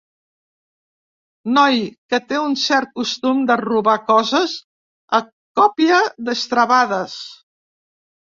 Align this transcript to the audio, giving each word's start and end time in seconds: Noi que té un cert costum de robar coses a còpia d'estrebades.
Noi 1.57 1.81
que 2.13 2.19
té 2.31 2.37
un 2.45 2.55
cert 2.61 2.93
costum 3.01 3.43
de 3.51 3.57
robar 3.61 3.95
coses 4.07 4.55
a 5.17 5.21
còpia 5.61 6.01
d'estrebades. 6.31 7.21